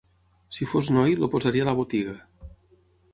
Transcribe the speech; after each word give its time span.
Si 0.55 0.65
fos 0.69 0.87
noi, 0.95 1.13
el 1.25 1.29
posaria 1.35 1.65
a 1.65 1.67
la 1.69 1.75
botiga; 1.81 2.17